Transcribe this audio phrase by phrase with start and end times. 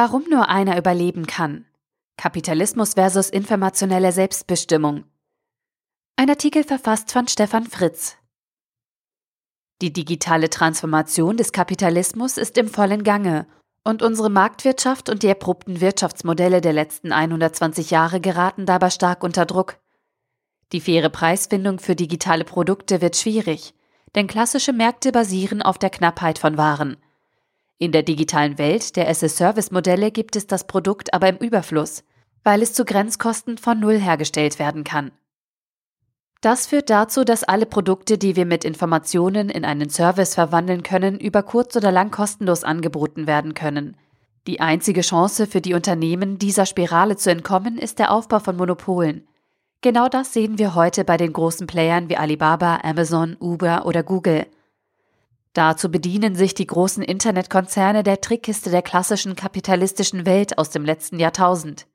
[0.00, 1.64] Warum nur einer überleben kann.
[2.16, 5.02] Kapitalismus versus informationelle Selbstbestimmung.
[6.14, 8.16] Ein Artikel verfasst von Stefan Fritz.
[9.82, 13.48] Die digitale Transformation des Kapitalismus ist im vollen Gange
[13.82, 19.46] und unsere Marktwirtschaft und die erprobten Wirtschaftsmodelle der letzten 120 Jahre geraten dabei stark unter
[19.46, 19.80] Druck.
[20.70, 23.74] Die faire Preisfindung für digitale Produkte wird schwierig,
[24.14, 26.98] denn klassische Märkte basieren auf der Knappheit von Waren.
[27.78, 32.02] In der digitalen Welt der SS-Service-Modelle gibt es das Produkt aber im Überfluss,
[32.42, 35.12] weil es zu Grenzkosten von Null hergestellt werden kann.
[36.40, 41.18] Das führt dazu, dass alle Produkte, die wir mit Informationen in einen Service verwandeln können,
[41.18, 43.96] über kurz oder lang kostenlos angeboten werden können.
[44.46, 49.26] Die einzige Chance für die Unternehmen, dieser Spirale zu entkommen, ist der Aufbau von Monopolen.
[49.82, 54.46] Genau das sehen wir heute bei den großen Playern wie Alibaba, Amazon, Uber oder Google.
[55.52, 61.18] Dazu bedienen sich die großen Internetkonzerne der Trickkiste der klassischen kapitalistischen Welt aus dem letzten
[61.18, 61.86] Jahrtausend.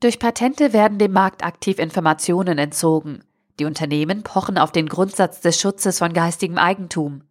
[0.00, 3.24] Durch Patente werden dem Markt aktiv Informationen entzogen.
[3.58, 7.22] Die Unternehmen pochen auf den Grundsatz des Schutzes von geistigem Eigentum.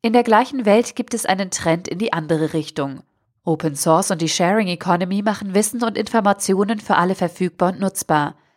[0.00, 3.02] In der gleichen Welt gibt es einen Trend in die andere Richtung.
[3.44, 8.36] Open Source und die Sharing Economy machen Wissen und Informationen für alle verfügbar und nutzbar–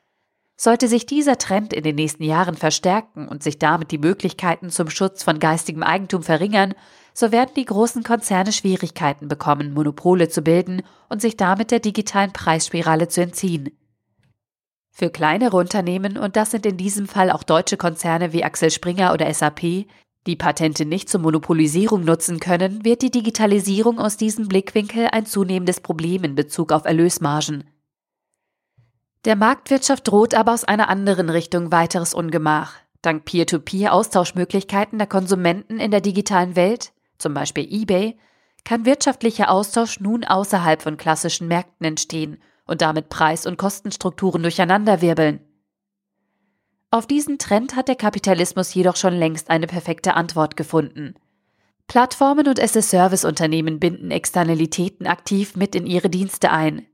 [0.62, 4.92] sollte sich dieser Trend in den nächsten Jahren verstärken und sich damit die Möglichkeiten zum
[4.92, 6.76] Schutz von geistigem Eigentum verringern,
[7.16, 12.32] so werden die großen Konzerne Schwierigkeiten bekommen, Monopole zu bilden und sich damit der digitalen
[12.32, 13.76] Preisspirale zu entziehen.
[14.92, 19.14] Für kleinere Unternehmen, und das sind in diesem Fall auch deutsche Konzerne wie Axel Springer
[19.14, 19.88] oder SAP,
[20.28, 25.80] die Patente nicht zur Monopolisierung nutzen können, wird die Digitalisierung aus diesem Blickwinkel ein zunehmendes
[25.80, 27.64] Problem in Bezug auf Erlösmargen.
[29.23, 32.73] Der Marktwirtschaft droht aber aus einer anderen Richtung weiteres Ungemach.
[33.03, 38.17] Dank Peer-to-Peer-Austauschmöglichkeiten der Konsumenten in der digitalen Welt, zum Beispiel eBay,
[38.64, 45.42] kann wirtschaftlicher Austausch nun außerhalb von klassischen Märkten entstehen und damit Preis- und Kostenstrukturen durcheinanderwirbeln.
[46.89, 51.14] Auf diesen Trend hat der Kapitalismus jedoch schon längst eine perfekte Antwort gefunden.
[51.88, 56.86] Plattformen und SS-Service-Unternehmen binden Externalitäten aktiv mit in ihre Dienste ein,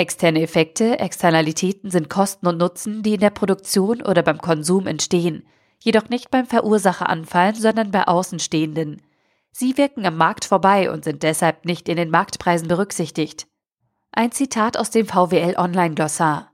[0.00, 5.46] Externe Effekte, Externalitäten sind Kosten und Nutzen, die in der Produktion oder beim Konsum entstehen,
[5.78, 9.02] jedoch nicht beim Verursacher anfallen, sondern bei Außenstehenden.
[9.52, 13.46] Sie wirken am Markt vorbei und sind deshalb nicht in den Marktpreisen berücksichtigt.
[14.10, 16.50] Ein Zitat aus dem VWL Online Glossar.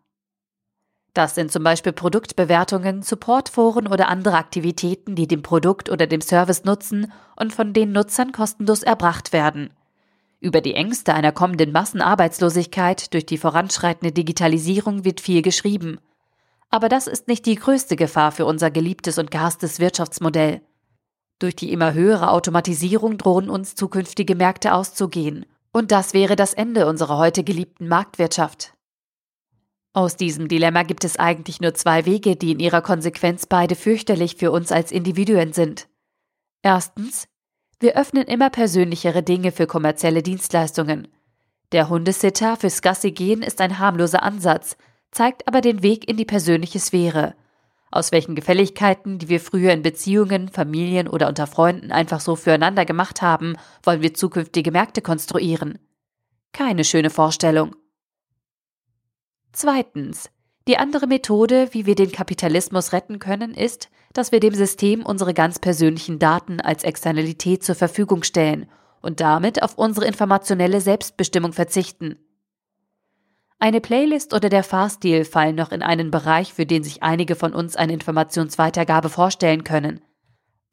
[1.14, 6.64] Das sind zum Beispiel Produktbewertungen, Supportforen oder andere Aktivitäten, die dem Produkt oder dem Service
[6.64, 9.70] nutzen und von den Nutzern kostenlos erbracht werden.
[10.40, 15.98] Über die Ängste einer kommenden Massenarbeitslosigkeit durch die voranschreitende Digitalisierung wird viel geschrieben.
[16.68, 20.60] Aber das ist nicht die größte Gefahr für unser geliebtes und gehasstes Wirtschaftsmodell.
[21.38, 25.46] Durch die immer höhere Automatisierung drohen uns zukünftige Märkte auszugehen.
[25.72, 28.72] Und das wäre das Ende unserer heute geliebten Marktwirtschaft.
[29.92, 34.36] Aus diesem Dilemma gibt es eigentlich nur zwei Wege, die in ihrer Konsequenz beide fürchterlich
[34.36, 35.88] für uns als Individuen sind.
[36.62, 37.28] Erstens,
[37.80, 41.08] wir öffnen immer persönlichere Dinge für kommerzielle Dienstleistungen.
[41.72, 44.76] Der Hundesitter fürs Gassi-Gehen ist ein harmloser Ansatz,
[45.10, 47.34] zeigt aber den Weg in die persönliche Sphäre.
[47.90, 52.84] Aus welchen Gefälligkeiten, die wir früher in Beziehungen, Familien oder unter Freunden einfach so füreinander
[52.84, 55.78] gemacht haben, wollen wir zukünftige Märkte konstruieren.
[56.52, 57.74] Keine schöne Vorstellung.
[59.52, 60.30] Zweitens.
[60.68, 65.32] Die andere Methode, wie wir den Kapitalismus retten können, ist, dass wir dem System unsere
[65.32, 68.68] ganz persönlichen Daten als Externalität zur Verfügung stellen
[69.00, 72.16] und damit auf unsere informationelle Selbstbestimmung verzichten.
[73.58, 77.54] Eine Playlist oder der Fahrstil fallen noch in einen Bereich, für den sich einige von
[77.54, 80.00] uns eine Informationsweitergabe vorstellen können.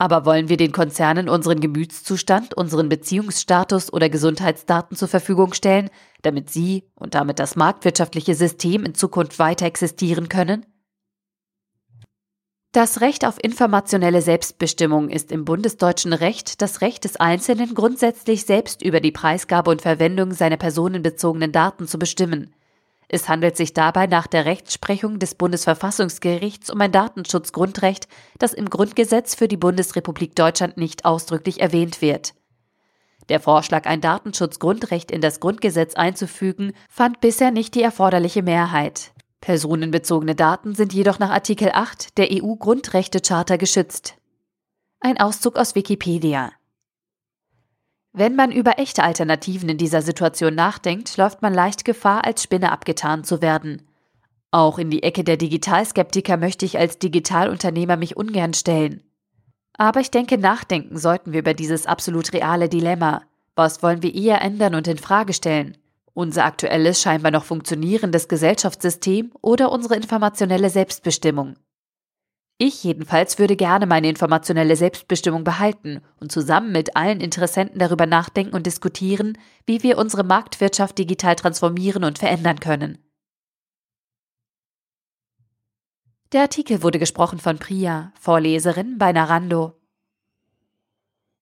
[0.03, 5.89] Aber wollen wir den Konzernen unseren Gemütszustand, unseren Beziehungsstatus oder Gesundheitsdaten zur Verfügung stellen,
[6.23, 10.65] damit sie und damit das marktwirtschaftliche System in Zukunft weiter existieren können?
[12.73, 18.81] Das Recht auf informationelle Selbstbestimmung ist im bundesdeutschen Recht das Recht des Einzelnen grundsätzlich selbst
[18.81, 22.53] über die Preisgabe und Verwendung seiner personenbezogenen Daten zu bestimmen.
[23.13, 28.07] Es handelt sich dabei nach der Rechtsprechung des Bundesverfassungsgerichts um ein Datenschutzgrundrecht,
[28.39, 32.33] das im Grundgesetz für die Bundesrepublik Deutschland nicht ausdrücklich erwähnt wird.
[33.29, 39.11] Der Vorschlag, ein Datenschutzgrundrecht in das Grundgesetz einzufügen, fand bisher nicht die erforderliche Mehrheit.
[39.41, 44.15] Personenbezogene Daten sind jedoch nach Artikel 8 der EU-Grundrechtecharta geschützt.
[44.99, 46.51] Ein Auszug aus Wikipedia.
[48.15, 52.71] Wenn man über echte Alternativen in dieser Situation nachdenkt, läuft man leicht Gefahr, als Spinne
[52.71, 53.87] abgetan zu werden.
[54.51, 59.01] Auch in die Ecke der Digitalskeptiker möchte ich als Digitalunternehmer mich ungern stellen.
[59.75, 63.23] Aber ich denke, nachdenken sollten wir über dieses absolut reale Dilemma.
[63.55, 65.75] Was wollen wir eher ändern und in Frage stellen?
[66.13, 71.55] Unser aktuelles, scheinbar noch funktionierendes Gesellschaftssystem oder unsere informationelle Selbstbestimmung?
[72.57, 78.55] Ich jedenfalls würde gerne meine informationelle Selbstbestimmung behalten und zusammen mit allen Interessenten darüber nachdenken
[78.55, 82.99] und diskutieren, wie wir unsere Marktwirtschaft digital transformieren und verändern können.
[86.31, 89.79] Der Artikel wurde gesprochen von Priya, Vorleserin bei Narando.